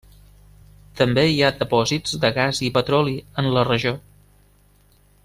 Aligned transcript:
També 1.01 1.25
hi 1.31 1.35
ha 1.47 1.51
depòsits 1.59 2.17
de 2.25 2.33
gas 2.39 2.63
i 2.69 2.73
petroli 2.79 3.15
en 3.43 3.55
la 3.59 3.67
regió. 3.71 3.97